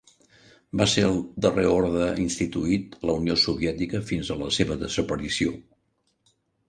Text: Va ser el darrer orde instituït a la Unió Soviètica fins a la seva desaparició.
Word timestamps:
Va 0.79 0.85
ser 0.93 1.01
el 1.09 1.19
darrer 1.45 1.65
orde 1.73 2.07
instituït 2.23 2.97
a 3.01 3.09
la 3.09 3.17
Unió 3.21 3.37
Soviètica 3.43 4.01
fins 4.09 4.33
a 4.33 4.39
la 4.41 4.49
seva 4.59 4.79
desaparició. 4.87 5.53